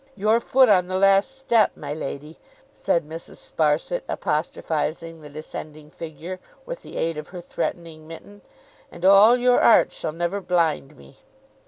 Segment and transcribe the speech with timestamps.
[0.15, 2.39] 'Your foot on the last step, my lady,'
[2.73, 3.35] said Mrs.
[3.37, 8.41] Sparsit, apostrophizing the descending figure, with the aid of her threatening mitten,
[8.91, 11.17] 'and all your art shall never blind me.